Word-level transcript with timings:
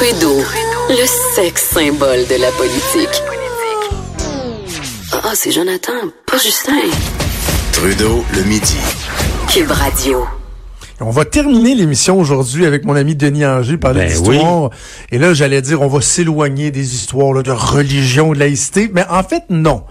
Trudeau, 0.00 0.38
le 0.88 1.34
sexe 1.34 1.72
symbole 1.74 2.26
de 2.26 2.40
la 2.40 2.50
politique. 2.52 3.22
Ah, 5.12 5.32
c'est 5.34 5.50
Jonathan, 5.50 5.92
pas 6.26 6.38
Justin. 6.38 6.72
Trudeau, 7.74 8.24
le 8.34 8.42
midi. 8.44 8.78
Cube 9.46 9.70
Radio. 9.70 10.24
On 11.00 11.10
va 11.10 11.26
terminer 11.26 11.74
l'émission 11.74 12.18
aujourd'hui 12.18 12.64
avec 12.64 12.86
mon 12.86 12.96
ami 12.96 13.14
Denis 13.14 13.44
Anger, 13.44 13.76
parler 13.76 14.00
Ben 14.00 14.08
d'histoire. 14.08 14.70
Et 15.12 15.18
là, 15.18 15.34
j'allais 15.34 15.60
dire, 15.60 15.82
on 15.82 15.88
va 15.88 16.00
s'éloigner 16.00 16.70
des 16.70 16.94
histoires 16.94 17.34
là, 17.34 17.42
de 17.42 17.50
religion, 17.50 18.32
de 18.32 18.38
laïcité. 18.38 18.90
Mais 18.94 19.04
en 19.10 19.22
fait, 19.22 19.44
non. 19.50 19.84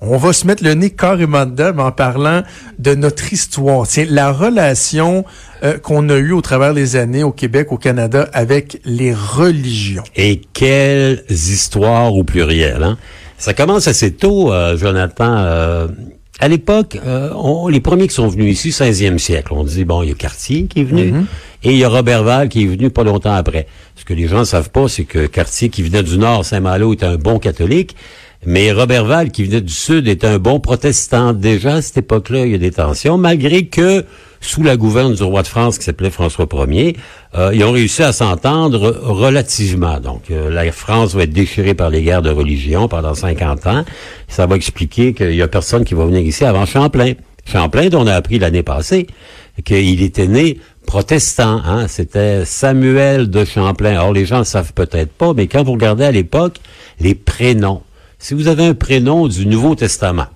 On 0.00 0.16
va 0.16 0.32
se 0.32 0.46
mettre 0.46 0.62
le 0.62 0.74
nez 0.74 0.90
carrément 0.90 1.44
dedans 1.44 1.72
mais 1.74 1.82
en 1.82 1.92
parlant 1.92 2.42
de 2.78 2.94
notre 2.94 3.32
histoire. 3.32 3.86
Tiens, 3.86 4.06
la 4.08 4.32
relation 4.32 5.24
euh, 5.64 5.78
qu'on 5.78 6.08
a 6.08 6.16
eue 6.16 6.32
au 6.32 6.40
travers 6.40 6.72
des 6.72 6.94
années 6.94 7.24
au 7.24 7.32
Québec, 7.32 7.72
au 7.72 7.78
Canada, 7.78 8.28
avec 8.32 8.80
les 8.84 9.12
religions. 9.12 10.04
Et 10.14 10.40
quelles 10.52 11.24
histoires 11.28 12.14
au 12.14 12.22
pluriel, 12.22 12.82
hein? 12.82 12.96
Ça 13.38 13.54
commence 13.54 13.86
assez 13.86 14.12
tôt, 14.12 14.52
euh, 14.52 14.76
Jonathan. 14.76 15.36
Euh, 15.38 15.88
à 16.40 16.48
l'époque, 16.48 16.98
euh, 17.04 17.30
les 17.70 17.80
premiers 17.80 18.08
qui 18.08 18.14
sont 18.14 18.28
venus 18.28 18.52
ici, 18.52 18.70
16e 18.70 19.18
siècle, 19.18 19.52
on 19.52 19.64
dit, 19.64 19.84
bon, 19.84 20.02
il 20.02 20.08
y 20.08 20.12
a 20.12 20.14
Cartier 20.14 20.66
qui 20.66 20.80
est 20.80 20.84
venu, 20.84 21.12
et 21.62 21.72
il 21.72 21.78
y 21.78 21.84
a 21.84 21.88
Robertval 21.88 22.48
qui 22.48 22.64
est 22.64 22.66
venu 22.66 22.90
pas 22.90 23.02
longtemps 23.02 23.34
après. 23.34 23.66
Ce 23.96 24.04
que 24.04 24.14
les 24.14 24.28
gens 24.28 24.40
ne 24.40 24.44
savent 24.44 24.70
pas, 24.70 24.88
c'est 24.88 25.04
que 25.04 25.26
Cartier, 25.26 25.68
qui 25.68 25.82
venait 25.82 26.02
du 26.02 26.18
Nord, 26.18 26.44
Saint-Malo, 26.44 26.92
était 26.92 27.06
un 27.06 27.16
bon 27.16 27.38
catholique, 27.38 27.96
mais 28.46 28.72
Robertval, 28.72 29.30
qui 29.30 29.44
venait 29.44 29.60
du 29.60 29.72
Sud, 29.72 30.06
était 30.06 30.26
un 30.26 30.38
bon 30.38 30.60
protestant. 30.60 31.32
Déjà, 31.32 31.76
à 31.76 31.82
cette 31.82 31.98
époque-là, 31.98 32.46
il 32.46 32.52
y 32.52 32.54
a 32.54 32.58
des 32.58 32.70
tensions, 32.70 33.18
malgré 33.18 33.66
que, 33.66 34.04
sous 34.40 34.62
la 34.62 34.76
gouverne 34.76 35.14
du 35.14 35.22
roi 35.24 35.42
de 35.42 35.48
France, 35.48 35.78
qui 35.78 35.84
s'appelait 35.84 36.10
François 36.10 36.46
Ier, 36.68 36.96
euh, 37.36 37.50
ils 37.52 37.64
ont 37.64 37.72
réussi 37.72 38.02
à 38.02 38.12
s'entendre 38.12 38.96
relativement. 39.02 39.98
Donc, 39.98 40.30
euh, 40.30 40.50
la 40.50 40.70
France 40.70 41.14
va 41.14 41.24
être 41.24 41.32
déchirée 41.32 41.74
par 41.74 41.90
les 41.90 42.02
guerres 42.02 42.22
de 42.22 42.30
religion 42.30 42.86
pendant 42.86 43.14
50 43.14 43.66
ans. 43.66 43.84
Ça 44.28 44.46
va 44.46 44.54
expliquer 44.54 45.14
qu'il 45.14 45.34
y 45.34 45.42
a 45.42 45.48
personne 45.48 45.84
qui 45.84 45.94
va 45.94 46.06
venir 46.06 46.20
ici 46.20 46.44
avant 46.44 46.64
Champlain. 46.64 47.14
Champlain, 47.44 47.88
dont 47.88 48.02
on 48.02 48.06
a 48.06 48.14
appris 48.14 48.38
l'année 48.38 48.62
passée 48.62 49.08
qu'il 49.64 50.02
était 50.02 50.28
né 50.28 50.58
protestant. 50.86 51.60
Hein? 51.64 51.88
C'était 51.88 52.44
Samuel 52.44 53.28
de 53.30 53.44
Champlain. 53.44 54.00
Or, 54.00 54.12
les 54.12 54.24
gens 54.24 54.40
ne 54.40 54.44
savent 54.44 54.72
peut-être 54.72 55.12
pas, 55.12 55.34
mais 55.34 55.46
quand 55.46 55.62
vous 55.64 55.72
regardez 55.72 56.04
à 56.04 56.12
l'époque, 56.12 56.58
les 57.00 57.14
prénoms, 57.14 57.82
si 58.18 58.34
vous 58.34 58.48
avez 58.48 58.64
un 58.66 58.74
prénom 58.74 59.28
du 59.28 59.46
Nouveau 59.46 59.74
Testament, 59.74 60.26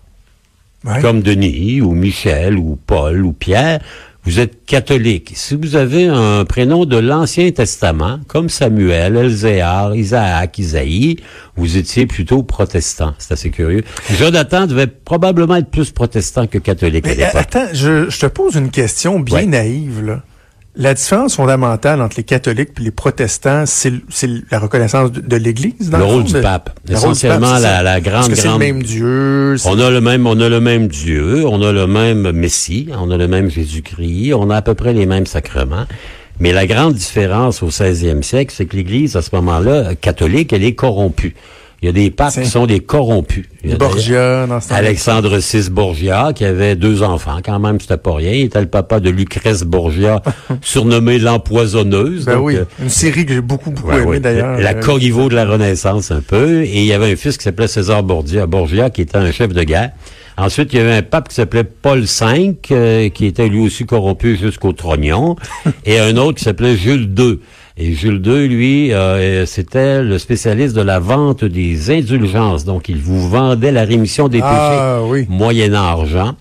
Ouais. 0.85 1.01
comme 1.01 1.23
Denis 1.23 1.81
ou 1.81 1.93
Michel 1.93 2.59
ou 2.59 2.77
Paul 2.87 3.25
ou 3.25 3.33
Pierre, 3.33 3.81
vous 4.25 4.39
êtes 4.41 4.65
catholique. 4.67 5.33
Si 5.35 5.55
vous 5.57 5.75
avez 5.77 6.07
un 6.07 6.45
prénom 6.45 6.85
de 6.87 6.97
l'Ancien 6.97 7.51
Testament, 7.53 8.19
comme 8.29 8.49
Samuel, 8.49 9.17
Elzéar, 9.17 9.95
Isaac, 9.97 10.59
Isaïe, 10.59 11.17
vous 11.57 11.77
étiez 11.77 12.07
plutôt 12.07 12.43
protestant. 12.45 13.15
C'est 13.19 13.33
assez 13.33 13.51
curieux. 13.51 13.83
Jonathan 14.19 14.67
devait 14.67 14.87
probablement 14.89 15.57
être 15.57 15.71
plus 15.71 15.91
protestant 15.91 16.47
que 16.49 16.59
catholique 16.59 17.07
à 17.07 17.11
Mais 17.11 17.15
euh, 17.23 17.27
l'époque. 17.27 17.41
attends, 17.41 17.67
je, 17.73 18.11
je 18.11 18.19
te 18.21 18.27
pose 18.27 18.55
une 18.57 18.71
question 18.71 19.19
bien 19.21 19.37
Ouais. 19.39 19.47
naïve. 19.47 20.05
Là. 20.05 20.23
La 20.75 20.95
différence 20.95 21.37
fondamentale 21.37 22.01
entre 22.01 22.17
les 22.17 22.23
catholiques 22.23 22.71
et 22.81 22.85
les 22.85 22.91
protestants, 22.91 23.65
c'est 23.67 23.93
la 24.51 24.59
reconnaissance 24.59 25.13
de, 25.13 25.21
de 25.21 25.37
l'Église. 25.37 25.91
dans 25.91 25.99
Le 25.99 26.05
rôle 26.05 26.21
fond, 26.23 26.27
du 26.29 26.33
de- 26.33 26.41
pape. 26.41 26.71
le 26.89 26.95
rôle 26.95 27.03
du 27.03 27.11
Essentiellement, 27.13 27.47
pape, 27.51 27.57
c'est 27.63 27.83
la- 27.83 28.01
grande, 28.01 28.33
que 28.35 28.49
le 28.49 28.59
même 28.59 28.83
Dieu? 28.83 29.57
On 29.67 29.79
a 29.79 29.91
le 29.91 30.01
même, 30.01 30.27
on 30.27 30.41
a 30.41 30.49
le 30.49 30.61
même 30.61 30.89
Dieu, 30.89 31.45
on 31.47 31.61
a 31.61 31.73
le 31.73 31.87
même 31.87 32.33
Messie, 32.33 32.89
on 32.99 33.11
a 33.11 33.19
le 33.19 33.29
même 33.29 33.51
Jésus-Christ, 33.51 34.33
on 34.33 34.49
a 34.49 34.57
à 34.57 34.63
peu 34.63 34.73
près 34.75 34.95
les 34.95 35.05
mêmes 35.05 35.27
sacrements. 35.27 35.85
Mais 36.41 36.53
la 36.53 36.67
grande 36.67 36.95
différence 36.95 37.63
au 37.63 37.69
16e 37.69 38.23
siècle, 38.23 38.55
c'est 38.57 38.65
que 38.65 38.75
l'Église, 38.75 39.15
à 39.17 39.21
ce 39.23 39.29
moment-là, 39.35 39.95
catholique, 39.95 40.55
elle 40.55 40.65
est 40.65 40.75
corrompue. 40.75 41.35
Il 41.83 41.87
y 41.87 41.89
a 41.89 41.93
des 41.93 42.13
papes 42.13 42.35
qui 42.35 42.47
sont 42.47 42.67
des 42.67 42.79
corrompus. 42.79 43.45
Il 43.65 43.71
y 43.71 43.73
a 43.73 43.77
Borgia, 43.77 44.47
dans 44.47 44.61
ce 44.61 44.73
Alexandre 44.73 45.39
VI 45.39 45.69
Borgia, 45.69 46.33
qui 46.33 46.45
avait 46.45 46.77
deux 46.77 47.03
enfants, 47.03 47.39
quand 47.45 47.59
même, 47.59 47.81
c'était 47.81 47.97
pas 47.97 48.15
rien. 48.15 48.31
Il 48.33 48.43
était 48.43 48.61
le 48.61 48.69
papa 48.69 49.01
de 49.01 49.11
Lucrèce 49.11 49.65
Borgia, 49.65 50.23
surnommée 50.63 51.19
l'empoisonneuse. 51.19 52.25
Ben 52.27 52.37
Donc, 52.37 52.45
oui, 52.47 52.57
euh, 52.57 52.65
une 52.81 52.89
série 52.89 53.27
que 53.27 53.35
j'ai 53.35 53.41
beaucoup, 53.41 53.71
beaucoup 53.73 53.89
Ouais, 53.89 53.97
aimée 53.99 54.07
ouais. 54.07 54.21
d'ailleurs. 54.21 54.59
La 54.61 54.77
Euh, 54.77 54.81
Corriveau 54.81 55.29
de 55.29 55.35
la 55.35 55.45
Renaissance 55.45 56.11
un 56.13 56.21
peu. 56.21 56.63
Et 56.63 56.79
il 56.83 56.85
y 56.87 56.93
avait 56.93 57.13
un 57.13 57.17
fils 57.17 57.37
qui 57.37 57.45
s'appelait 57.45 57.67
César 57.69 58.03
Borgia, 58.05 58.47
Borgia, 58.47 58.89
qui 58.91 59.03
était 59.03 59.17
un 59.17 59.33
chef 59.33 59.53
de 59.53 59.63
guerre. 59.65 59.91
Ensuite, 60.39 60.73
il 60.73 60.79
y 60.79 60.81
avait 60.81 60.95
un 60.97 61.03
pape 61.03 61.29
qui 61.29 61.35
s'appelait 61.35 61.65
Paul 61.65 62.01
V, 62.01 62.57
euh, 62.71 63.09
qui 63.11 63.27
était 63.27 63.49
lui 63.49 63.61
aussi 63.61 63.85
corrompu 63.85 64.37
jusqu'au 64.37 64.73
trognon. 64.73 65.37
et 65.85 65.99
un 65.99 66.17
autre 66.17 66.39
qui 66.39 66.45
s'appelait 66.45 66.77
Jules 66.77 67.11
II. 67.19 67.39
Et 67.77 67.93
Jules 67.95 68.23
II, 68.25 68.49
lui, 68.49 68.93
euh, 68.93 69.47
c'était 69.47 70.03
le 70.03 70.19
spécialiste 70.19 70.75
de 70.75 70.83
la 70.83 70.99
vente 70.99 71.45
des 71.45 71.91
indulgences. 71.91 72.65
Donc, 72.65 72.89
il 72.89 72.99
vous 72.99 73.29
vendait 73.29 73.73
la 73.73 73.85
rémission 73.85 74.29
des 74.29 74.41
Ah, 74.43 74.99
péchés 75.01 75.11
oui. 75.11 75.27
moyennant 75.29 75.83
argent. 75.83 76.35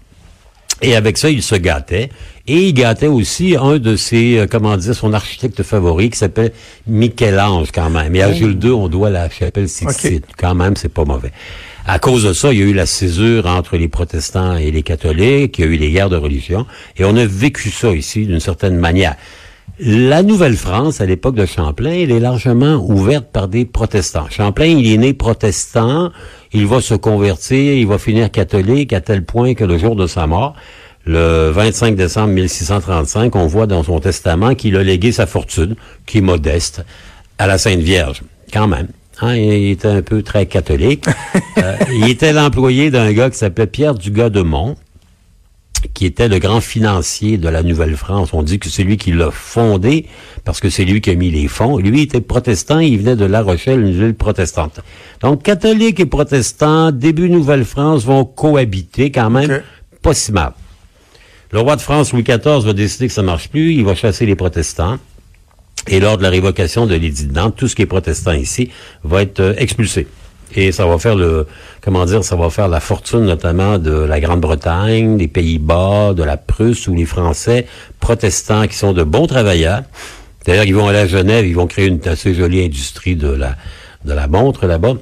Et 0.81 0.95
avec 0.95 1.17
ça, 1.17 1.29
il 1.29 1.43
se 1.43 1.55
gâtait. 1.55 2.09
Et 2.47 2.69
il 2.69 2.73
gâtait 2.73 3.07
aussi 3.07 3.55
un 3.59 3.77
de 3.77 3.95
ses, 3.95 4.39
euh, 4.39 4.47
comment 4.49 4.75
dire, 4.77 4.95
son 4.95 5.13
architecte 5.13 5.61
favori 5.63 6.09
qui 6.09 6.17
s'appelle 6.17 6.51
Michel-Ange 6.87 7.71
quand 7.71 7.89
même. 7.89 8.15
Et 8.15 8.23
à 8.23 8.33
Jules 8.33 8.57
II, 8.61 8.71
on 8.71 8.87
doit 8.87 9.09
la 9.11 9.29
chapelle 9.29 9.69
Sixtine. 9.69 10.21
Quand 10.37 10.55
même, 10.55 10.75
c'est 10.75 10.89
pas 10.89 11.05
mauvais. 11.05 11.31
À 11.87 11.97
cause 11.97 12.23
de 12.23 12.33
ça, 12.33 12.53
il 12.53 12.59
y 12.59 12.61
a 12.61 12.65
eu 12.65 12.73
la 12.73 12.85
césure 12.85 13.47
entre 13.47 13.75
les 13.75 13.87
protestants 13.87 14.55
et 14.55 14.69
les 14.69 14.83
catholiques, 14.83 15.57
il 15.57 15.65
y 15.65 15.67
a 15.67 15.71
eu 15.71 15.77
les 15.77 15.91
guerres 15.91 16.09
de 16.09 16.15
religion, 16.15 16.67
et 16.95 17.05
on 17.05 17.15
a 17.15 17.25
vécu 17.25 17.71
ça 17.71 17.91
ici 17.91 18.25
d'une 18.25 18.39
certaine 18.39 18.77
manière. 18.77 19.15
La 19.79 20.21
Nouvelle-France, 20.21 21.01
à 21.01 21.07
l'époque 21.07 21.33
de 21.33 21.45
Champlain, 21.47 21.91
elle 21.91 22.11
est 22.11 22.19
largement 22.19 22.75
ouverte 22.75 23.31
par 23.31 23.47
des 23.47 23.65
protestants. 23.65 24.27
Champlain, 24.29 24.65
il 24.65 24.91
est 24.91 24.97
né 24.97 25.13
protestant, 25.13 26.11
il 26.53 26.67
va 26.67 26.81
se 26.81 26.93
convertir, 26.93 27.73
il 27.73 27.87
va 27.87 27.97
finir 27.97 28.29
catholique 28.29 28.93
à 28.93 29.01
tel 29.01 29.25
point 29.25 29.55
que 29.55 29.63
le 29.63 29.79
jour 29.79 29.95
de 29.95 30.05
sa 30.05 30.27
mort, 30.27 30.55
le 31.05 31.49
25 31.49 31.95
décembre 31.95 32.27
1635, 32.33 33.35
on 33.35 33.47
voit 33.47 33.65
dans 33.65 33.81
son 33.81 33.99
testament 33.99 34.53
qu'il 34.53 34.77
a 34.77 34.83
légué 34.83 35.11
sa 35.11 35.25
fortune, 35.25 35.75
qui 36.05 36.19
est 36.19 36.21
modeste, 36.21 36.85
à 37.39 37.47
la 37.47 37.57
Sainte 37.57 37.79
Vierge, 37.79 38.21
quand 38.53 38.67
même. 38.67 38.87
Hein, 39.21 39.35
il 39.35 39.71
était 39.71 39.87
un 39.87 40.01
peu 40.01 40.21
très 40.21 40.45
catholique. 40.45 41.05
Euh, 41.57 41.75
il 41.93 42.09
était 42.09 42.33
l'employé 42.33 42.89
d'un 42.89 43.11
gars 43.11 43.29
qui 43.29 43.37
s'appelait 43.37 43.67
Pierre 43.67 43.93
Dugas 43.93 44.29
de 44.29 44.41
Mont, 44.41 44.77
qui 45.93 46.05
était 46.05 46.27
le 46.27 46.39
grand 46.39 46.61
financier 46.61 47.37
de 47.37 47.47
la 47.49 47.61
Nouvelle-France. 47.61 48.29
On 48.33 48.41
dit 48.41 48.57
que 48.57 48.69
c'est 48.69 48.83
lui 48.83 48.97
qui 48.97 49.11
l'a 49.11 49.29
fondé 49.31 50.07
parce 50.43 50.59
que 50.59 50.69
c'est 50.69 50.85
lui 50.85 51.01
qui 51.01 51.11
a 51.11 51.15
mis 51.15 51.29
les 51.29 51.47
fonds. 51.47 51.77
Lui 51.77 52.01
était 52.01 52.21
protestant, 52.21 52.79
il 52.79 52.97
venait 52.99 53.15
de 53.15 53.25
La 53.25 53.43
Rochelle, 53.43 53.81
une 53.81 53.91
ville 53.91 54.15
protestante. 54.15 54.79
Donc, 55.21 55.43
catholiques 55.43 55.99
et 55.99 56.05
protestants, 56.05 56.91
début 56.91 57.29
Nouvelle-France, 57.29 58.05
vont 58.05 58.25
cohabiter 58.25 59.11
quand 59.11 59.29
même 59.29 59.61
pas 60.01 60.13
si 60.13 60.31
mal. 60.31 60.53
Le 61.51 61.59
roi 61.59 61.75
de 61.75 61.81
France, 61.81 62.13
Louis 62.13 62.23
XIV, 62.23 62.65
va 62.65 62.73
décider 62.73 63.07
que 63.07 63.13
ça 63.13 63.23
marche 63.23 63.49
plus, 63.49 63.73
il 63.73 63.83
va 63.83 63.93
chasser 63.93 64.25
les 64.25 64.35
protestants. 64.35 64.97
Et 65.87 65.99
lors 65.99 66.17
de 66.17 66.23
la 66.23 66.29
révocation 66.29 66.85
de 66.85 66.95
l'édit 66.95 67.25
de 67.25 67.33
Nantes, 67.33 67.55
tout 67.57 67.67
ce 67.67 67.75
qui 67.75 67.81
est 67.81 67.87
protestant 67.87 68.33
ici 68.33 68.69
va 69.03 69.21
être 69.21 69.39
euh, 69.39 69.53
expulsé. 69.57 70.07
Et 70.53 70.71
ça 70.71 70.85
va 70.85 70.97
faire 70.99 71.15
le, 71.15 71.47
comment 71.81 72.05
dire, 72.05 72.23
ça 72.23 72.35
va 72.35 72.49
faire 72.49 72.67
la 72.67 72.79
fortune 72.81 73.21
notamment 73.21 73.77
de 73.77 73.91
la 73.91 74.19
Grande-Bretagne, 74.19 75.17
des 75.17 75.27
Pays-Bas, 75.27 76.13
de 76.13 76.23
la 76.23 76.37
Prusse, 76.37 76.87
où 76.87 76.95
les 76.95 77.05
Français 77.05 77.67
protestants 77.99 78.67
qui 78.67 78.75
sont 78.75 78.91
de 78.91 79.03
bons 79.03 79.27
travailleurs. 79.27 79.83
D'ailleurs, 80.45 80.65
ils 80.65 80.75
vont 80.75 80.87
aller 80.87 80.99
à 80.99 81.07
Genève, 81.07 81.45
ils 81.45 81.55
vont 81.55 81.67
créer 81.67 81.87
une 81.87 82.05
assez 82.05 82.33
jolie 82.33 82.63
industrie 82.63 83.15
de 83.15 83.31
la, 83.31 83.55
de 84.03 84.13
la 84.13 84.27
montre 84.27 84.67
là-bas. 84.67 84.95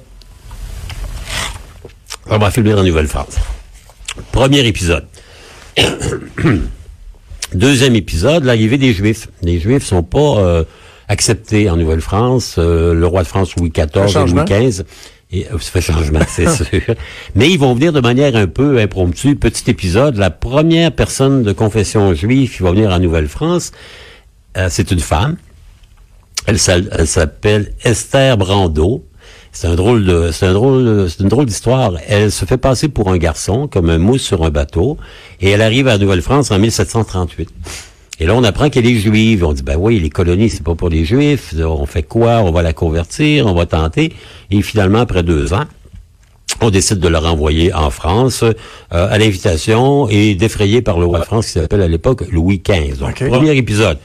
Ça 2.28 2.38
va 2.38 2.52
finir 2.52 2.78
en 2.78 2.84
Nouvelle-France. 2.84 3.38
Premier 4.32 4.66
épisode. 4.68 5.06
Deuxième 7.54 7.96
épisode, 7.96 8.44
l'arrivée 8.44 8.78
des 8.78 8.94
Juifs. 8.94 9.28
Les 9.42 9.60
Juifs 9.60 9.86
sont 9.86 10.04
pas 10.04 10.38
euh, 10.38 10.64
acceptés 11.08 11.70
en 11.70 11.78
Nouvelle-France. 11.78 12.56
Euh, 12.58 12.94
le 12.94 13.08
roi 13.08 13.24
de 13.24 13.28
France 13.28 13.56
Louis 13.56 13.72
XIV 13.72 13.88
et. 13.88 14.32
Louis 14.32 14.46
XV. 14.46 14.84
Et, 15.32 15.46
euh, 15.48 15.60
ça 15.60 15.72
fait 15.72 15.82
changement, 15.82 16.22
c'est 16.28 16.50
sûr. 16.64 16.82
Mais 17.36 17.50
ils 17.50 17.60
vont 17.60 17.74
venir 17.74 17.94
de 17.94 18.00
manière 18.00 18.36
un 18.36 18.48
peu 18.48 18.80
impromptue. 18.80 19.36
Petit 19.36 19.70
épisode, 19.70 20.18
la 20.18 20.30
première 20.30 20.92
personne 20.92 21.44
de 21.44 21.52
confession 21.52 22.14
juive 22.14 22.56
qui 22.56 22.64
va 22.64 22.72
venir 22.72 22.92
en 22.92 23.00
Nouvelle-France, 23.00 23.72
euh, 24.58 24.68
c'est 24.70 24.92
une 24.92 25.00
femme. 25.00 25.38
Elle 26.48 26.60
s'appelle 26.60 27.74
Esther 27.84 28.38
Brando. 28.38 29.06
C'est 29.52 29.68
un 29.68 29.76
drôle 29.76 30.06
de, 30.06 30.32
c'est 30.32 30.46
un 30.46 30.54
drôle, 30.54 31.08
c'est 31.10 31.22
une 31.22 31.30
drôle 31.30 31.46
d'histoire. 31.46 31.94
Elle 32.08 32.32
se 32.32 32.46
fait 32.46 32.58
passer 32.58 32.88
pour 32.88 33.10
un 33.10 33.18
garçon, 33.18 33.68
comme 33.68 33.90
un 33.90 33.98
mousse 33.98 34.22
sur 34.22 34.44
un 34.44 34.50
bateau, 34.50 34.98
et 35.42 35.50
elle 35.50 35.62
arrive 35.62 35.88
à 35.88 35.98
Nouvelle-France 35.98 36.52
en 36.52 36.60
1738. 36.60 37.50
Et 38.22 38.26
là, 38.26 38.36
on 38.36 38.44
apprend 38.44 38.70
qu'elle 38.70 38.86
est 38.86 38.96
juive. 38.96 39.46
On 39.46 39.54
dit, 39.54 39.64
ben 39.64 39.78
oui, 39.78 40.00
les 40.00 40.10
colonies, 40.10 40.50
c'est 40.50 40.64
pas 40.64 40.76
pour 40.76 40.90
les 40.90 41.06
juifs. 41.06 41.56
On 41.58 41.86
fait 41.86 42.04
quoi? 42.04 42.42
On 42.42 42.52
va 42.52 42.62
la 42.62 42.74
convertir, 42.74 43.48
on 43.48 43.54
va 43.54 43.66
tenter. 43.66 44.14
Et 44.52 44.62
finalement, 44.62 45.00
après 45.00 45.24
deux 45.24 45.54
ans, 45.54 45.64
on 46.62 46.70
décide 46.70 47.00
de 47.00 47.08
la 47.08 47.20
renvoyer 47.20 47.74
en 47.74 47.90
France 47.90 48.44
euh, 48.44 48.54
à 48.90 49.18
l'invitation 49.18 50.10
et 50.10 50.36
défrayée 50.36 50.82
par 50.82 51.00
le 51.00 51.06
roi 51.06 51.20
de 51.20 51.26
France 51.26 51.48
qui 51.48 51.54
s'appelle 51.54 51.82
à 51.82 51.88
l'époque 51.88 52.24
Louis 52.30 52.62
XV. 52.62 52.98
Donc, 52.98 53.24
premier 53.26 53.56
épisode. 53.56 53.98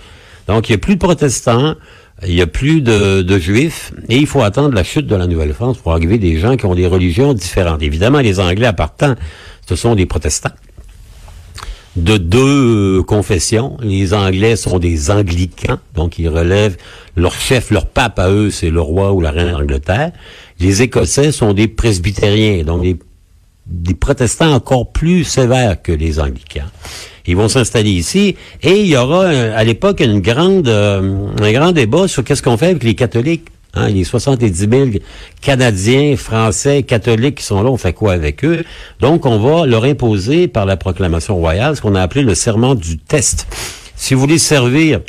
Donc, 0.46 0.69
il 0.69 0.73
n'y 0.73 0.76
a 0.76 0.79
plus 0.79 0.94
de 0.94 1.00
protestants. 1.00 1.75
Il 2.22 2.34
y 2.34 2.43
a 2.43 2.46
plus 2.46 2.81
de, 2.81 3.38
juifs 3.38 3.93
et 4.08 4.16
il 4.16 4.26
faut 4.26 4.43
attendre 4.43 4.75
la 4.75 4.84
chute 4.84 5.06
de 5.06 5.16
la 5.16 5.26
Nouvelle-France 5.26 5.78
pour 5.78 5.93
arriver 5.93 6.19
des 6.19 6.38
gens 6.38 6.56
qui 6.56 6.66
ont 6.66 6.75
des 6.75 6.87
religions 6.87 7.34
différentes. 7.34 7.82
Évidemment, 7.82 8.20
les 8.20 8.40
Anglais, 8.40 8.66
à 8.66 8.72
partant, 8.72 9.14
ce 9.66 9.76
sont 9.76 9.94
des 9.94 10.06
protestants 10.06 10.50
de 11.96 12.16
deux 12.16 13.02
confessions. 13.02 13.76
Les 13.81 14.14
Anglais 14.14 14.56
sont 14.56 14.78
des 14.78 15.11
anglicans, 15.11 15.78
donc 15.94 16.19
ils 16.19 16.28
relèvent 16.28 16.76
leur 17.16 17.34
chef, 17.34 17.70
leur 17.70 17.87
pape 17.87 18.19
à 18.19 18.31
eux, 18.31 18.50
c'est 18.50 18.70
le 18.70 18.81
roi 18.81 19.12
ou 19.12 19.20
la 19.20 19.31
reine 19.31 19.52
d'Angleterre. 19.52 20.12
Les 20.60 20.82
Écossais 20.82 21.32
sont 21.32 21.52
des 21.52 21.69
presbytériens, 21.69 22.64
donc 22.64 22.82
des, 22.82 22.96
des 23.66 23.94
protestants 23.94 24.52
encore 24.52 24.93
plus 24.93 25.25
sévères 25.25 25.81
que 25.81 25.93
les 25.93 26.20
anglicans. 26.20 26.69
Ils 27.26 27.37
vont 27.37 27.49
s'installer 27.49 27.90
ici 27.90 28.37
et 28.62 28.81
il 28.81 28.87
y 28.87 28.96
aura 28.96 29.28
à 29.28 29.64
l'époque 29.64 30.00
une 30.00 30.20
grande, 30.20 30.69
euh, 30.69 31.28
un 31.40 31.52
grand 31.52 31.72
débat 31.72 32.06
sur 32.06 32.22
qu'est-ce 32.22 32.43
qu'on 32.43 32.58
fait 32.58 32.66
avec 32.66 32.84
les 32.84 32.94
catholiques. 32.94 33.49
Hein, 33.76 33.88
les 33.88 34.05
70 34.05 34.69
000 34.70 34.90
Canadiens, 35.40 36.16
Français, 36.16 36.84
catholiques 36.84 37.38
qui 37.38 37.44
sont 37.44 37.61
là, 37.61 37.70
on 37.70 37.76
fait 37.76 37.93
quoi 37.93 38.12
avec 38.12 38.44
eux? 38.44 38.64
Donc, 39.00 39.26
on 39.26 39.38
va 39.38 39.67
leur 39.67 39.82
imposer 39.82 40.46
par 40.46 40.64
la 40.64 40.76
proclamation 40.76 41.34
royale 41.34 41.75
ce 41.75 41.81
qu'on 41.81 41.96
a 41.96 42.00
appelé 42.00 42.22
le 42.22 42.37
serment 42.37 42.76
du 42.76 42.99
test. 42.99 43.49
Si 43.96 44.14
vous 44.14 44.20
voulez 44.20 44.38
servir 44.38 45.00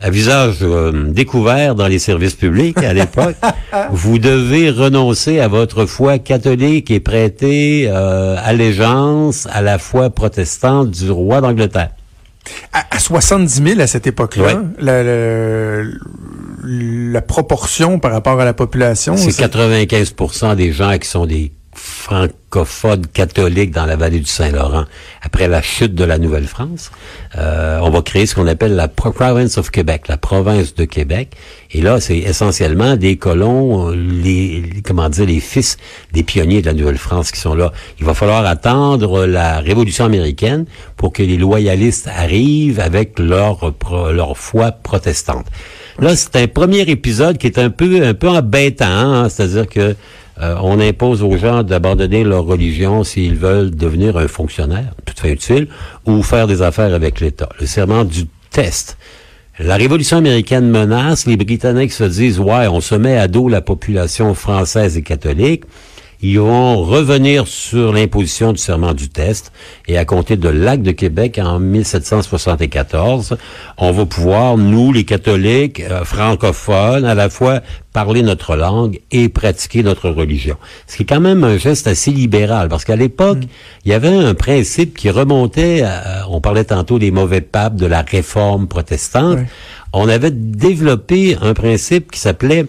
à 0.00 0.10
visage 0.10 0.58
euh, 0.62 1.10
découvert 1.10 1.74
dans 1.74 1.86
les 1.86 1.98
services 1.98 2.34
publics 2.34 2.78
à 2.78 2.92
l'époque, 2.92 3.36
vous 3.90 4.18
devez 4.18 4.70
renoncer 4.70 5.40
à 5.40 5.48
votre 5.48 5.86
foi 5.86 6.18
catholique 6.18 6.90
et 6.90 7.00
prêter 7.00 7.88
euh, 7.88 8.36
allégeance 8.42 9.48
à 9.50 9.62
la 9.62 9.78
foi 9.78 10.10
protestante 10.10 10.90
du 10.90 11.10
roi 11.10 11.40
d'Angleterre. 11.40 11.90
À, 12.72 12.98
70 12.98 13.62
000 13.70 13.80
à 13.80 13.88
cette 13.88 14.06
époque-là, 14.06 14.62
la, 14.78 15.02
la, 16.62 17.22
proportion 17.22 17.98
par 17.98 18.12
rapport 18.12 18.38
à 18.38 18.44
la 18.44 18.54
population? 18.54 19.16
C'est 19.16 19.30
95% 19.32 20.54
des 20.54 20.70
gens 20.70 20.96
qui 20.96 21.08
sont 21.08 21.26
des 21.26 21.50
francophones 21.76 23.06
catholiques 23.06 23.70
dans 23.70 23.86
la 23.86 23.96
vallée 23.96 24.20
du 24.20 24.26
Saint-Laurent 24.26 24.84
après 25.22 25.48
la 25.48 25.62
chute 25.62 25.94
de 25.94 26.04
la 26.04 26.18
Nouvelle-France. 26.18 26.90
Euh, 27.36 27.78
on 27.82 27.90
va 27.90 28.02
créer 28.02 28.26
ce 28.26 28.34
qu'on 28.34 28.46
appelle 28.46 28.74
la 28.74 28.88
Province 28.88 29.58
of 29.58 29.70
Québec, 29.70 30.08
la 30.08 30.16
province 30.16 30.74
de 30.74 30.84
Québec. 30.84 31.32
Et 31.72 31.82
là, 31.82 32.00
c'est 32.00 32.18
essentiellement 32.18 32.96
des 32.96 33.16
colons, 33.16 33.90
les, 33.90 34.82
comment 34.84 35.08
dire, 35.08 35.26
les 35.26 35.40
fils 35.40 35.76
des 36.12 36.22
pionniers 36.22 36.62
de 36.62 36.66
la 36.66 36.74
Nouvelle-France 36.74 37.30
qui 37.30 37.40
sont 37.40 37.54
là. 37.54 37.72
Il 37.98 38.06
va 38.06 38.14
falloir 38.14 38.46
attendre 38.46 39.26
la 39.26 39.60
Révolution 39.60 40.04
américaine 40.04 40.66
pour 40.96 41.12
que 41.12 41.22
les 41.22 41.36
loyalistes 41.36 42.08
arrivent 42.08 42.80
avec 42.80 43.18
leur, 43.18 43.74
leur 44.12 44.38
foi 44.38 44.72
protestante. 44.72 45.46
Là, 45.98 46.14
c'est 46.14 46.36
un 46.36 46.46
premier 46.46 46.82
épisode 46.82 47.38
qui 47.38 47.46
est 47.46 47.58
un 47.58 47.70
peu 47.70 48.04
un 48.04 48.14
peu 48.14 48.28
embêtant, 48.28 48.86
hein. 48.86 49.28
c'est-à-dire 49.28 49.66
que 49.66 49.96
euh, 50.42 50.56
on 50.62 50.80
impose 50.80 51.22
aux 51.22 51.36
gens 51.36 51.62
d'abandonner 51.62 52.24
leur 52.24 52.44
religion 52.44 53.04
s'ils 53.04 53.36
veulent 53.36 53.74
devenir 53.74 54.16
un 54.16 54.28
fonctionnaire, 54.28 54.92
tout 55.04 55.14
fait 55.16 55.32
utile, 55.32 55.68
ou 56.04 56.22
faire 56.22 56.46
des 56.46 56.62
affaires 56.62 56.94
avec 56.94 57.20
l'État. 57.20 57.48
Le 57.58 57.66
serment 57.66 58.04
du 58.04 58.26
test. 58.50 58.98
La 59.58 59.76
Révolution 59.76 60.18
américaine 60.18 60.68
menace, 60.68 61.26
les 61.26 61.38
Britanniques 61.38 61.92
se 61.92 62.04
disent, 62.04 62.38
ouais, 62.38 62.66
on 62.66 62.82
se 62.82 62.94
met 62.94 63.16
à 63.16 63.26
dos 63.26 63.48
la 63.48 63.62
population 63.62 64.34
française 64.34 64.98
et 64.98 65.02
catholique, 65.02 65.64
ils 66.22 66.38
vont 66.38 66.82
revenir 66.82 67.46
sur 67.46 67.92
l'imposition 67.92 68.52
du 68.52 68.58
serment 68.58 68.94
du 68.94 69.08
test 69.08 69.52
et 69.86 69.98
à 69.98 70.04
compter 70.04 70.36
de 70.36 70.48
l'acte 70.48 70.82
de 70.82 70.92
Québec 70.92 71.38
en 71.42 71.58
1774, 71.58 73.36
on 73.78 73.92
va 73.92 74.06
pouvoir, 74.06 74.56
nous, 74.56 74.92
les 74.92 75.04
catholiques 75.04 75.80
euh, 75.80 76.04
francophones, 76.04 77.04
à 77.04 77.14
la 77.14 77.28
fois 77.28 77.60
parler 77.92 78.22
notre 78.22 78.56
langue 78.56 79.00
et 79.10 79.28
pratiquer 79.28 79.82
notre 79.82 80.10
religion. 80.10 80.56
Ce 80.86 80.96
qui 80.96 81.02
est 81.02 81.06
quand 81.06 81.20
même 81.20 81.44
un 81.44 81.56
geste 81.56 81.86
assez 81.86 82.10
libéral, 82.10 82.68
parce 82.68 82.84
qu'à 82.84 82.96
l'époque, 82.96 83.38
mm. 83.38 83.48
il 83.84 83.90
y 83.90 83.94
avait 83.94 84.08
un 84.14 84.34
principe 84.34 84.96
qui 84.96 85.10
remontait, 85.10 85.82
à, 85.82 86.26
on 86.28 86.40
parlait 86.40 86.64
tantôt 86.64 86.98
des 86.98 87.10
mauvais 87.10 87.40
papes, 87.40 87.76
de 87.76 87.86
la 87.86 88.02
réforme 88.02 88.68
protestante. 88.68 89.38
On 89.92 90.08
avait 90.08 90.30
développé 90.30 91.36
un 91.40 91.54
principe 91.54 92.10
qui 92.10 92.20
s'appelait 92.20 92.66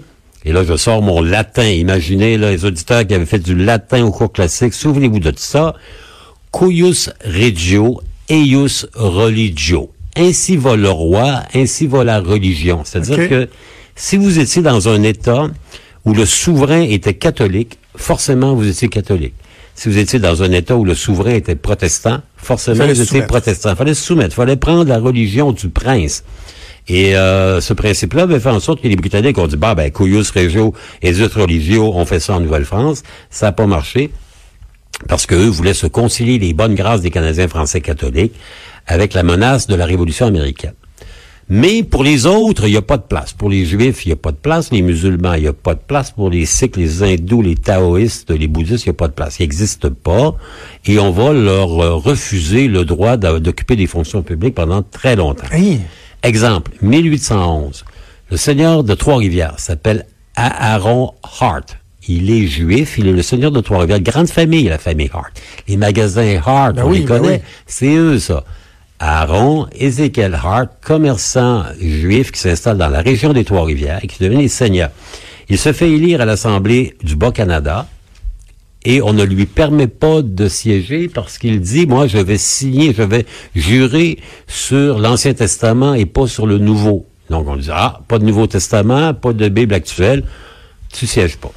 et 0.47 0.53
là, 0.53 0.63
je 0.63 0.77
sors 0.77 1.01
mon 1.01 1.21
latin. 1.21 1.67
Imaginez 1.67 2.37
là, 2.37 2.51
les 2.51 2.63
auditeurs 2.63 3.05
qui 3.05 3.13
avaient 3.13 3.25
fait 3.25 3.39
du 3.39 3.53
latin 3.53 4.05
au 4.05 4.11
cours 4.11 4.31
classique. 4.31 4.73
Souvenez-vous 4.73 5.19
de 5.19 5.33
ça. 5.35 5.75
Cuius 6.53 7.09
regio, 7.25 8.01
eius 8.29 8.87
religio. 8.95 9.91
Ainsi 10.15 10.55
va 10.55 10.77
le 10.77 10.89
roi, 10.89 11.43
ainsi 11.53 11.85
va 11.85 12.05
la 12.05 12.21
religion. 12.21 12.83
C'est-à-dire 12.85 13.27
que 13.27 13.49
si 13.97 14.15
vous 14.15 14.39
étiez 14.39 14.61
dans 14.61 14.87
un 14.87 15.03
État 15.03 15.49
où 16.05 16.13
le 16.13 16.25
souverain 16.25 16.81
était 16.81 17.15
catholique, 17.15 17.77
forcément 17.97 18.55
vous 18.55 18.69
étiez 18.69 18.87
catholique. 18.87 19.33
Si 19.75 19.89
vous 19.89 19.97
étiez 19.97 20.19
dans 20.19 20.43
un 20.43 20.51
État 20.53 20.77
où 20.77 20.85
le 20.85 20.95
souverain 20.95 21.33
était 21.33 21.55
protestant, 21.55 22.21
forcément 22.37 22.87
vous 22.87 23.01
étiez 23.01 23.23
protestant. 23.23 23.71
Il 23.71 23.75
fallait 23.75 23.93
se 23.93 24.05
soumettre, 24.05 24.31
il 24.31 24.35
fallait 24.35 24.55
prendre 24.55 24.85
la 24.85 24.99
religion 24.99 25.51
du 25.51 25.67
prince. 25.67 26.23
Et 26.87 27.15
euh, 27.17 27.59
ce 27.59 27.73
principe-là 27.73 28.23
avait 28.23 28.39
fait 28.39 28.49
en 28.49 28.59
sorte 28.59 28.81
que 28.81 28.87
les 28.87 28.95
Britanniques 28.95 29.37
ont 29.37 29.47
dit, 29.47 29.57
bah, 29.57 29.75
ben, 29.75 29.91
Cuius 29.91 30.31
Regio 30.31 30.73
et 31.01 31.13
Zut 31.13 31.33
Religio 31.33 31.93
ont 31.93 32.05
fait 32.05 32.19
ça 32.19 32.35
en 32.35 32.39
Nouvelle-France. 32.39 33.03
Ça 33.29 33.47
n'a 33.47 33.51
pas 33.51 33.67
marché 33.67 34.09
parce 35.07 35.25
qu'eux 35.25 35.47
voulaient 35.47 35.73
se 35.73 35.87
concilier 35.87 36.39
les 36.39 36.53
bonnes 36.53 36.75
grâces 36.75 37.01
des 37.01 37.11
Canadiens 37.11 37.47
français 37.47 37.81
catholiques 37.81 38.33
avec 38.87 39.13
la 39.13 39.23
menace 39.23 39.67
de 39.67 39.75
la 39.75 39.85
Révolution 39.85 40.25
américaine. 40.25 40.73
Mais 41.49 41.83
pour 41.83 42.03
les 42.03 42.25
autres, 42.25 42.67
il 42.67 42.71
n'y 42.71 42.77
a 42.77 42.81
pas 42.81 42.97
de 42.97 43.03
place. 43.03 43.31
Pour 43.31 43.49
les 43.49 43.63
Juifs, 43.63 44.05
il 44.05 44.09
n'y 44.09 44.13
a 44.13 44.17
pas 44.17 44.31
de 44.31 44.37
place. 44.37 44.69
Les 44.71 44.81
musulmans, 44.81 45.33
il 45.33 45.43
n'y 45.43 45.47
a 45.47 45.53
pas 45.53 45.75
de 45.75 45.79
place. 45.79 46.11
Pour 46.11 46.29
les 46.29 46.45
Sikhs, 46.45 46.75
les 46.75 47.03
hindous, 47.03 47.41
les 47.41 47.55
taoïstes, 47.55 48.31
les 48.31 48.47
bouddhistes, 48.47 48.85
il 48.85 48.89
n'y 48.89 48.95
a 48.95 48.97
pas 48.97 49.07
de 49.07 49.13
place. 49.13 49.39
Ils 49.39 49.43
n'existent 49.43 49.89
pas. 49.91 50.35
Et 50.85 50.99
on 50.99 51.11
va 51.11 51.31
leur 51.31 51.79
euh, 51.79 51.93
refuser 51.95 52.67
le 52.67 52.83
droit 52.83 53.15
d'occuper 53.15 53.77
des 53.77 53.87
fonctions 53.87 54.23
publiques 54.23 54.55
pendant 54.55 54.83
très 54.83 55.15
longtemps. 55.15 55.47
Exemple, 56.23 56.71
1811. 56.81 57.85
Le 58.29 58.37
seigneur 58.37 58.83
de 58.83 58.93
Trois-Rivières 58.93 59.59
s'appelle 59.59 60.05
Aaron 60.35 61.13
Hart. 61.39 61.77
Il 62.07 62.29
est 62.31 62.47
juif, 62.47 62.97
il 62.97 63.07
est 63.07 63.13
le 63.13 63.21
seigneur 63.21 63.51
de 63.51 63.61
Trois-Rivières. 63.61 64.01
Grande 64.01 64.29
famille, 64.29 64.65
la 64.65 64.77
famille 64.77 65.09
Hart. 65.13 65.31
Les 65.67 65.77
magasins 65.77 66.39
Hart, 66.45 66.75
ben 66.75 66.83
on 66.85 66.91
les 66.91 67.01
ben 67.01 67.19
connaît. 67.19 67.41
C'est 67.65 67.95
eux, 67.95 68.19
ça. 68.19 68.43
Aaron 68.99 69.67
Ezekiel 69.77 70.33
Hart, 70.33 70.69
commerçant 70.83 71.63
juif 71.79 72.31
qui 72.31 72.39
s'installe 72.39 72.77
dans 72.77 72.89
la 72.89 73.01
région 73.01 73.33
des 73.33 73.45
Trois-Rivières 73.45 73.99
et 74.03 74.07
qui 74.07 74.23
devient 74.23 74.49
seigneur. 74.49 74.89
Il 75.49 75.57
se 75.57 75.71
fait 75.71 75.89
élire 75.89 76.21
à 76.21 76.25
l'Assemblée 76.25 76.97
du 77.03 77.15
Bas-Canada 77.15 77.87
et 78.89 79.01
on 79.01 79.11
ne 79.11 79.23
lui 79.25 79.45
permet 79.45 79.87
pas 79.87 80.21
de 80.21 80.47
siéger 80.47 81.09
parce 81.09 81.37
qu'il 81.37 81.59
dit, 81.59 81.85
moi, 81.85 82.07
je 82.07 82.19
vais 82.19 82.37
signer, 82.37 82.93
je 82.97 83.03
vais 83.03 83.25
jurer 83.53 84.17
sur 84.47 84.99
l'Ancien 84.99 85.33
Testament 85.33 85.93
et 85.93 86.05
pas 86.05 86.25
sur 86.25 86.47
le 86.47 86.57
Nouveau. 86.57 87.05
Donc, 87.29 87.49
on 87.49 87.57
dit, 87.57 87.67
ah, 87.69 87.99
pas 88.07 88.17
de 88.17 88.23
Nouveau 88.23 88.47
Testament, 88.47 89.13
pas 89.13 89.33
de 89.33 89.49
Bible 89.49 89.73
actuelle, 89.73 90.23
tu 90.93 91.05
sièges 91.05 91.35
pas. 91.35 91.51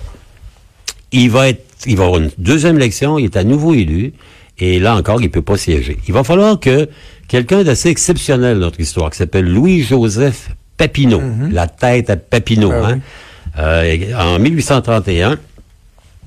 Il 1.12 1.30
va 1.30 1.50
être, 1.50 1.64
il 1.86 1.96
va 1.96 2.06
avoir 2.06 2.20
une 2.20 2.30
deuxième 2.36 2.74
élection, 2.78 3.16
il 3.16 3.26
est 3.26 3.36
à 3.36 3.44
nouveau 3.44 3.74
élu, 3.74 4.12
et 4.58 4.80
là 4.80 4.96
encore, 4.96 5.22
il 5.22 5.30
peut 5.30 5.40
pas 5.40 5.56
siéger. 5.56 5.98
Il 6.08 6.12
va 6.12 6.24
falloir 6.24 6.58
que 6.58 6.88
quelqu'un 7.28 7.62
d'assez 7.62 7.90
exceptionnel 7.90 8.54
dans 8.54 8.66
notre 8.66 8.80
histoire, 8.80 9.08
qui 9.08 9.18
s'appelle 9.18 9.46
Louis-Joseph 9.46 10.50
Papineau, 10.76 11.20
mm-hmm. 11.20 11.52
la 11.52 11.68
tête 11.68 12.10
à 12.10 12.16
Papineau, 12.16 12.70
ben 12.70 12.84
hein, 12.84 13.00
euh, 13.56 14.14
en 14.18 14.40
1831, 14.40 15.38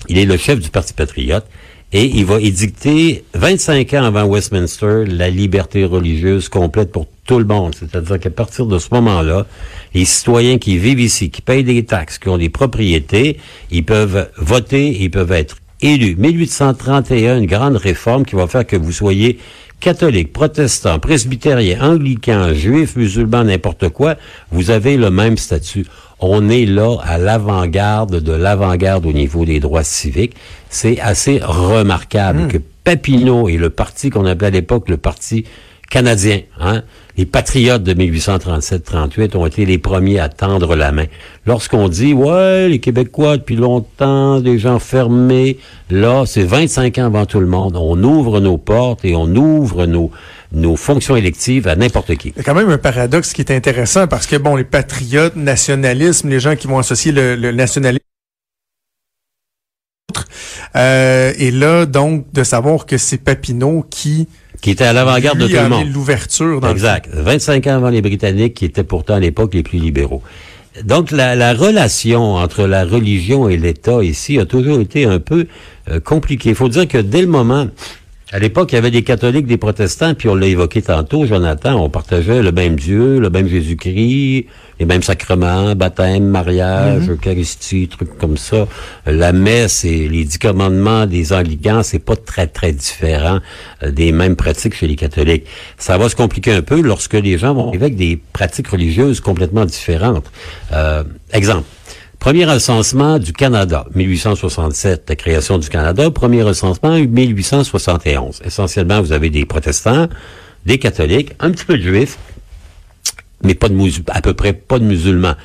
il 0.09 0.17
est 0.17 0.25
le 0.25 0.37
chef 0.37 0.59
du 0.59 0.69
Parti 0.69 0.93
patriote 0.93 1.45
et 1.91 2.05
il 2.05 2.25
va 2.25 2.41
édicter 2.41 3.23
25 3.35 3.93
ans 3.93 4.03
avant 4.03 4.23
Westminster 4.23 5.03
la 5.05 5.29
liberté 5.29 5.85
religieuse 5.85 6.49
complète 6.49 6.91
pour 6.91 7.07
tout 7.25 7.37
le 7.37 7.45
monde. 7.45 7.75
C'est-à-dire 7.79 8.19
qu'à 8.19 8.31
partir 8.31 8.65
de 8.65 8.79
ce 8.79 8.87
moment-là, 8.91 9.45
les 9.93 10.05
citoyens 10.05 10.57
qui 10.57 10.79
vivent 10.79 10.99
ici, 10.99 11.29
qui 11.29 11.41
payent 11.41 11.63
des 11.63 11.85
taxes, 11.85 12.17
qui 12.17 12.29
ont 12.29 12.39
des 12.39 12.49
propriétés, 12.49 13.37
ils 13.69 13.85
peuvent 13.85 14.29
voter, 14.37 14.97
ils 15.01 15.11
peuvent 15.11 15.31
être 15.31 15.57
élus. 15.81 16.15
1831, 16.15 17.37
une 17.37 17.45
grande 17.45 17.77
réforme 17.77 18.25
qui 18.25 18.35
va 18.35 18.47
faire 18.47 18.65
que 18.65 18.75
vous 18.75 18.91
soyez 18.91 19.37
catholique, 19.79 20.31
protestant, 20.33 20.97
presbytérien, 20.97 21.79
anglican, 21.81 22.53
juif, 22.53 22.95
musulman, 22.95 23.43
n'importe 23.43 23.89
quoi, 23.89 24.15
vous 24.49 24.71
avez 24.71 24.95
le 24.95 25.11
même 25.11 25.37
statut 25.37 25.85
on 26.25 26.49
est 26.49 26.65
là 26.65 26.97
à 27.03 27.17
l'avant-garde 27.17 28.21
de 28.21 28.31
l'avant-garde 28.31 29.05
au 29.05 29.11
niveau 29.11 29.43
des 29.43 29.59
droits 29.59 29.83
civiques. 29.83 30.35
C'est 30.69 30.99
assez 30.99 31.39
remarquable 31.43 32.43
hmm. 32.43 32.47
que 32.47 32.57
Papineau 32.83 33.49
et 33.49 33.57
le 33.57 33.69
parti 33.69 34.09
qu'on 34.09 34.25
appelait 34.25 34.47
à 34.47 34.51
l'époque 34.51 34.89
le 34.89 34.97
parti 34.97 35.45
canadien, 35.89 36.41
hein, 36.59 36.83
les 37.17 37.25
patriotes 37.25 37.83
de 37.83 37.93
1837-38 37.93 39.37
ont 39.37 39.45
été 39.45 39.65
les 39.65 39.77
premiers 39.77 40.19
à 40.19 40.29
tendre 40.29 40.75
la 40.75 40.91
main. 40.91 41.05
Lorsqu'on 41.45 41.87
dit, 41.87 42.13
ouais, 42.13 42.69
les 42.69 42.79
Québécois, 42.79 43.37
depuis 43.37 43.55
longtemps, 43.55 44.39
des 44.39 44.57
gens 44.57 44.79
fermés, 44.79 45.57
là, 45.89 46.23
c'est 46.25 46.43
25 46.43 46.97
ans 46.97 47.05
avant 47.05 47.25
tout 47.25 47.39
le 47.39 47.45
monde. 47.45 47.75
On 47.75 48.01
ouvre 48.03 48.39
nos 48.39 48.57
portes 48.57 49.05
et 49.05 49.15
on 49.15 49.27
ouvre 49.35 49.85
nos, 49.85 50.09
nos 50.51 50.75
fonctions 50.75 51.15
électives 51.15 51.67
à 51.67 51.75
n'importe 51.75 52.15
qui. 52.15 52.33
A 52.39 52.43
quand 52.43 52.55
même 52.55 52.69
un 52.69 52.77
paradoxe 52.79 53.33
qui 53.33 53.41
est 53.41 53.51
intéressant 53.51 54.07
parce 54.07 54.25
que, 54.25 54.35
bon, 54.35 54.55
les 54.55 54.63
patriotes, 54.63 55.35
nationalisme, 55.35 56.29
les 56.29 56.39
gens 56.39 56.55
qui 56.55 56.67
vont 56.67 56.79
associer 56.79 57.11
le, 57.11 57.35
le 57.35 57.51
nationalisme 57.51 58.03
euh, 60.75 61.33
et 61.37 61.51
là, 61.51 61.85
donc, 61.85 62.31
de 62.33 62.43
savoir 62.43 62.85
que 62.85 62.97
c'est 62.97 63.17
Papineau 63.17 63.85
qui 63.89 64.27
qui 64.63 64.71
était 64.71 64.85
à 64.85 64.93
l'avant-garde 64.93 65.37
de 65.39 65.47
tout 65.47 65.53
le 65.53 65.67
monde. 65.67 65.93
l'ouverture. 65.93 66.65
Exact. 66.69 67.09
25 67.11 67.67
ans 67.67 67.75
avant 67.75 67.89
les 67.89 68.01
Britanniques, 68.01 68.53
qui 68.53 68.63
étaient 68.63 68.85
pourtant 68.85 69.15
à 69.15 69.19
l'époque 69.19 69.53
les 69.53 69.61
plus 69.61 69.77
libéraux. 69.77 70.23
Donc, 70.85 71.11
la, 71.11 71.35
la, 71.35 71.53
relation 71.53 72.35
entre 72.35 72.65
la 72.65 72.85
religion 72.85 73.49
et 73.49 73.57
l'État 73.57 74.01
ici 74.01 74.39
a 74.39 74.45
toujours 74.45 74.79
été 74.79 75.03
un 75.03 75.19
peu 75.19 75.47
euh, 75.91 75.99
compliquée. 75.99 76.49
Il 76.51 76.55
faut 76.55 76.69
dire 76.69 76.87
que 76.87 76.97
dès 76.97 77.21
le 77.21 77.27
moment 77.27 77.67
à 78.31 78.39
l'époque, 78.39 78.71
il 78.71 78.75
y 78.75 78.77
avait 78.77 78.89
des 78.89 79.03
catholiques, 79.03 79.47
des 79.47 79.57
protestants, 79.57 80.15
puis 80.15 80.29
on 80.29 80.35
l'a 80.35 80.47
évoqué 80.47 80.81
tantôt, 80.81 81.25
Jonathan, 81.25 81.75
on 81.75 81.89
partageait 81.89 82.41
le 82.41 82.53
même 82.53 82.77
Dieu, 82.77 83.19
le 83.19 83.29
même 83.29 83.47
Jésus-Christ, 83.47 84.47
les 84.79 84.85
mêmes 84.85 85.03
sacrements, 85.03 85.75
baptême, 85.75 86.25
mariage, 86.25 87.03
mm-hmm. 87.03 87.11
Eucharistie, 87.11 87.87
trucs 87.87 88.17
comme 88.17 88.37
ça. 88.37 88.67
La 89.05 89.31
messe 89.31 89.85
et 89.85 90.07
les 90.07 90.23
dix 90.23 90.39
commandements 90.39 91.05
des 91.05 91.33
anglicans, 91.33 91.83
c'est 91.83 91.99
pas 91.99 92.15
très, 92.15 92.47
très 92.47 92.71
différent 92.71 93.39
euh, 93.83 93.91
des 93.91 94.11
mêmes 94.11 94.35
pratiques 94.35 94.75
chez 94.75 94.87
les 94.87 94.95
catholiques. 94.95 95.45
Ça 95.77 95.97
va 95.97 96.09
se 96.09 96.15
compliquer 96.15 96.51
un 96.51 96.61
peu 96.61 96.81
lorsque 96.81 97.13
les 97.13 97.37
gens 97.37 97.53
vont 97.53 97.71
avec 97.71 97.95
des 97.95 98.19
pratiques 98.33 98.67
religieuses 98.67 99.19
complètement 99.19 99.65
différentes. 99.65 100.31
Euh, 100.71 101.03
exemple. 101.31 101.67
Premier 102.23 102.45
recensement 102.45 103.19
du 103.19 103.33
Canada, 103.33 103.85
1867, 103.95 105.09
la 105.09 105.15
création 105.17 105.57
du 105.57 105.67
Canada. 105.67 106.09
Premier 106.09 106.41
recensement, 106.41 106.97
1871. 106.97 108.41
Essentiellement, 108.45 109.01
vous 109.01 109.11
avez 109.11 109.29
des 109.29 109.43
protestants, 109.45 110.07
des 110.65 110.79
catholiques, 110.79 111.33
un 111.41 111.51
petit 111.51 111.65
peu 111.65 111.77
de 111.77 111.83
juifs, 111.83 112.17
mais 113.43 113.55
pas 113.55 113.69
de 113.69 113.75
à 114.09 114.21
peu 114.21 114.33
près 114.33 114.53
pas 114.53 114.79
de 114.79 114.85
musulmans. 114.85 115.35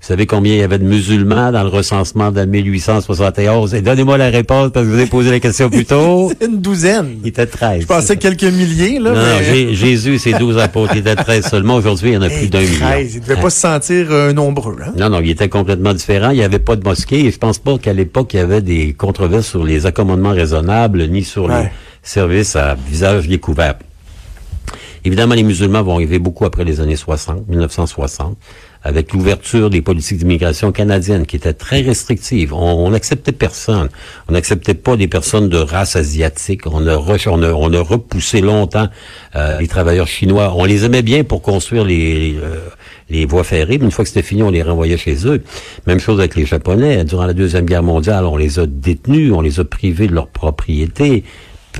Vous 0.00 0.06
savez 0.06 0.26
combien 0.26 0.54
il 0.54 0.60
y 0.60 0.62
avait 0.62 0.78
de 0.78 0.84
musulmans 0.84 1.50
dans 1.50 1.64
le 1.64 1.68
recensement 1.68 2.30
de 2.30 2.44
1871? 2.44 3.74
Et 3.74 3.82
donnez-moi 3.82 4.16
la 4.16 4.30
réponse 4.30 4.70
parce 4.72 4.86
que 4.86 4.92
je 4.92 4.96
vous 4.96 5.02
ai 5.02 5.06
posé 5.06 5.30
la 5.32 5.40
question 5.40 5.68
plus 5.68 5.84
tôt. 5.84 6.30
une 6.40 6.60
douzaine. 6.60 7.18
Il 7.24 7.28
était 7.28 7.46
13. 7.46 7.82
Je 7.82 7.86
pensais 7.86 8.16
quelques 8.16 8.44
milliers, 8.44 9.00
là. 9.00 9.12
Non, 9.12 9.42
Jésus, 9.72 10.18
c'est 10.18 10.38
12 10.38 10.58
apôtres. 10.58 10.92
Il 10.94 11.00
était 11.00 11.16
13 11.16 11.48
seulement. 11.48 11.74
Aujourd'hui, 11.74 12.10
il 12.10 12.14
y 12.14 12.16
en 12.16 12.22
a 12.22 12.30
plus 12.30 12.48
d'un 12.48 12.60
million. 12.60 12.86
Il 13.00 13.16
ne 13.16 13.20
devait 13.20 13.40
pas 13.40 13.50
se 13.50 13.58
sentir 13.58 14.06
euh, 14.10 14.32
nombreux, 14.32 14.76
hein? 14.86 14.92
Non, 14.96 15.10
non, 15.10 15.20
il 15.20 15.30
était 15.30 15.48
complètement 15.48 15.92
différent. 15.92 16.30
Il 16.30 16.36
n'y 16.36 16.44
avait 16.44 16.60
pas 16.60 16.76
de 16.76 16.84
mosquée 16.84 17.26
et 17.26 17.32
je 17.32 17.38
pense 17.38 17.58
pas 17.58 17.76
qu'à 17.76 17.92
l'époque, 17.92 18.34
il 18.34 18.36
y 18.36 18.40
avait 18.40 18.62
des 18.62 18.92
controverses 18.92 19.48
sur 19.48 19.64
les 19.64 19.84
accommodements 19.84 20.30
raisonnables 20.30 21.08
ni 21.08 21.24
sur 21.24 21.48
les 21.48 21.70
services 22.04 22.54
à 22.54 22.76
visage 22.76 23.26
découvert. 23.26 23.74
Évidemment, 25.04 25.34
les 25.34 25.42
musulmans 25.42 25.82
vont 25.82 25.94
arriver 25.94 26.18
beaucoup 26.18 26.44
après 26.44 26.64
les 26.64 26.80
années 26.80 26.96
60, 26.96 27.48
1960 27.48 28.36
avec 28.82 29.12
l'ouverture 29.12 29.70
des 29.70 29.82
politiques 29.82 30.18
d'immigration 30.18 30.72
canadiennes 30.72 31.26
qui 31.26 31.36
étaient 31.36 31.52
très 31.52 31.80
restrictives. 31.80 32.54
On 32.54 32.90
n'acceptait 32.90 33.32
personne. 33.32 33.88
On 34.28 34.32
n'acceptait 34.32 34.74
pas 34.74 34.96
des 34.96 35.08
personnes 35.08 35.48
de 35.48 35.58
race 35.58 35.96
asiatique. 35.96 36.66
On 36.66 36.86
a, 36.86 36.96
on 36.96 37.42
a, 37.42 37.52
on 37.52 37.72
a 37.72 37.80
repoussé 37.80 38.40
longtemps 38.40 38.88
euh, 39.34 39.58
les 39.58 39.66
travailleurs 39.66 40.06
chinois. 40.06 40.54
On 40.56 40.64
les 40.64 40.84
aimait 40.84 41.02
bien 41.02 41.24
pour 41.24 41.42
construire 41.42 41.84
les, 41.84 42.36
euh, 42.36 42.68
les 43.10 43.26
voies 43.26 43.44
ferrées, 43.44 43.78
mais 43.78 43.86
une 43.86 43.90
fois 43.90 44.04
que 44.04 44.10
c'était 44.10 44.22
fini, 44.22 44.42
on 44.42 44.50
les 44.50 44.62
renvoyait 44.62 44.96
chez 44.96 45.26
eux. 45.26 45.42
Même 45.86 46.00
chose 46.00 46.20
avec 46.20 46.36
les 46.36 46.46
Japonais. 46.46 47.04
Durant 47.04 47.26
la 47.26 47.34
Deuxième 47.34 47.66
Guerre 47.66 47.82
mondiale, 47.82 48.24
on 48.26 48.36
les 48.36 48.58
a 48.58 48.66
détenus, 48.66 49.32
on 49.32 49.40
les 49.40 49.58
a 49.60 49.64
privés 49.64 50.06
de 50.06 50.14
leur 50.14 50.28
propriété. 50.28 51.24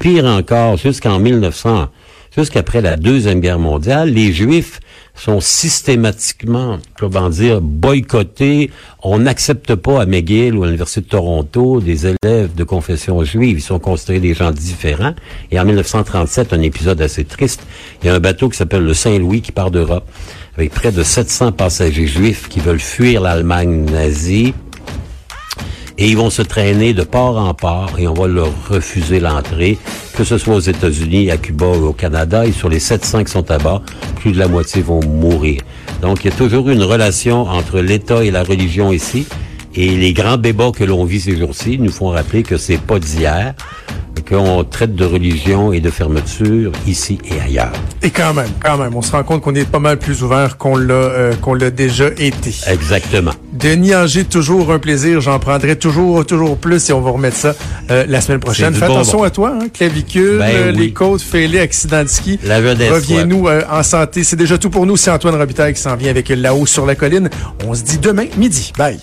Pire 0.00 0.26
encore, 0.26 0.76
jusqu'en 0.76 1.18
1900, 1.18 1.88
jusqu'après 2.38 2.80
la 2.80 2.96
Deuxième 2.96 3.40
Guerre 3.40 3.58
mondiale, 3.58 4.10
les 4.10 4.32
Juifs 4.32 4.78
sont 5.14 5.40
systématiquement, 5.40 6.78
comment 6.96 7.28
dire, 7.28 7.60
boycottés. 7.60 8.70
On 9.02 9.18
n'accepte 9.18 9.74
pas 9.74 10.02
à 10.02 10.06
McGill 10.06 10.54
ou 10.54 10.62
à 10.62 10.66
l'Université 10.66 11.00
de 11.00 11.06
Toronto 11.06 11.80
des 11.80 12.06
élèves 12.06 12.54
de 12.54 12.62
confession 12.62 13.24
juive. 13.24 13.58
Ils 13.58 13.62
sont 13.62 13.80
considérés 13.80 14.20
des 14.20 14.34
gens 14.34 14.52
différents. 14.52 15.14
Et 15.50 15.58
en 15.58 15.64
1937, 15.64 16.52
un 16.52 16.60
épisode 16.60 17.02
assez 17.02 17.24
triste, 17.24 17.66
il 18.00 18.06
y 18.06 18.08
a 18.08 18.14
un 18.14 18.20
bateau 18.20 18.48
qui 18.48 18.56
s'appelle 18.56 18.84
le 18.84 18.94
Saint-Louis 18.94 19.42
qui 19.42 19.50
part 19.50 19.72
d'Europe 19.72 20.08
avec 20.56 20.70
près 20.72 20.92
de 20.92 21.02
700 21.02 21.52
passagers 21.52 22.06
juifs 22.06 22.48
qui 22.48 22.60
veulent 22.60 22.78
fuir 22.78 23.20
l'Allemagne 23.20 23.84
nazie 23.84 24.54
et 25.98 26.08
ils 26.08 26.16
vont 26.16 26.30
se 26.30 26.42
traîner 26.42 26.94
de 26.94 27.02
port 27.02 27.36
en 27.36 27.52
port 27.54 27.90
et 27.98 28.06
on 28.06 28.14
va 28.14 28.28
leur 28.28 28.52
refuser 28.68 29.18
l'entrée, 29.18 29.76
que 30.16 30.22
ce 30.22 30.38
soit 30.38 30.54
aux 30.54 30.60
États-Unis, 30.60 31.30
à 31.32 31.36
Cuba 31.36 31.66
ou 31.66 31.86
au 31.86 31.92
Canada. 31.92 32.46
Et 32.46 32.52
sur 32.52 32.68
les 32.68 32.78
700 32.78 33.24
qui 33.24 33.32
sont 33.32 33.50
à 33.50 33.58
bord, 33.58 33.82
plus 34.20 34.30
de 34.30 34.38
la 34.38 34.46
moitié 34.46 34.80
vont 34.80 35.04
mourir. 35.04 35.60
Donc, 36.00 36.24
il 36.24 36.30
y 36.30 36.32
a 36.32 36.36
toujours 36.36 36.70
une 36.70 36.84
relation 36.84 37.42
entre 37.42 37.80
l'État 37.80 38.24
et 38.24 38.30
la 38.30 38.44
religion 38.44 38.92
ici. 38.92 39.26
Et 39.74 39.96
les 39.96 40.12
grands 40.12 40.36
débats 40.36 40.70
que 40.70 40.84
l'on 40.84 41.04
vit 41.04 41.20
ces 41.20 41.36
jours-ci 41.36 41.78
nous 41.78 41.90
font 41.90 42.08
rappeler 42.08 42.44
que 42.44 42.56
c'est 42.56 42.80
pas 42.80 43.00
d'hier 43.00 43.54
qu'on 44.22 44.64
traite 44.64 44.94
de 44.94 45.04
religion 45.04 45.72
et 45.72 45.80
de 45.80 45.90
fermeture 45.90 46.72
ici 46.86 47.18
et 47.24 47.40
ailleurs. 47.40 47.72
Et 48.02 48.10
quand 48.10 48.34
même, 48.34 48.50
quand 48.62 48.78
même, 48.78 48.94
on 48.94 49.02
se 49.02 49.12
rend 49.12 49.22
compte 49.22 49.42
qu'on 49.42 49.54
est 49.54 49.68
pas 49.68 49.78
mal 49.78 49.98
plus 49.98 50.22
ouvert 50.22 50.56
qu'on 50.56 50.76
l'a 50.76 50.94
euh, 50.94 51.34
qu'on 51.36 51.54
l'a 51.54 51.70
déjà 51.70 52.08
été. 52.16 52.54
Exactement. 52.66 53.32
Denis 53.52 53.94
Anger, 53.94 54.24
toujours 54.24 54.72
un 54.72 54.78
plaisir. 54.78 55.20
J'en 55.20 55.38
prendrai 55.38 55.76
toujours, 55.76 56.24
toujours 56.24 56.56
plus 56.56 56.88
et 56.90 56.92
on 56.92 57.00
va 57.00 57.10
remettre 57.10 57.36
ça 57.36 57.54
euh, 57.90 58.04
la 58.08 58.20
semaine 58.20 58.40
prochaine. 58.40 58.74
Fais 58.74 58.84
attention 58.84 59.22
à 59.22 59.30
toi, 59.30 59.54
hein, 59.60 59.68
clavicule, 59.72 60.38
ben 60.38 60.54
euh, 60.54 60.72
les 60.72 60.92
côtes, 60.92 61.22
fêlées, 61.22 61.60
accident 61.60 62.02
de 62.02 62.08
ski. 62.08 62.38
La 62.44 62.58
Reviens-nous 62.58 63.46
en 63.48 63.82
santé. 63.82 64.24
C'est 64.24 64.36
déjà 64.36 64.58
tout 64.58 64.70
pour 64.70 64.86
nous. 64.86 64.96
C'est 64.96 65.10
Antoine 65.10 65.34
Robitaille 65.34 65.74
qui 65.74 65.80
s'en 65.80 65.96
vient 65.96 66.10
avec 66.10 66.28
là-haut 66.28 66.66
sur 66.66 66.86
la 66.86 66.94
colline. 66.94 67.30
On 67.66 67.74
se 67.74 67.82
dit 67.82 67.98
demain 67.98 68.26
midi. 68.36 68.72
Bye. 68.76 68.98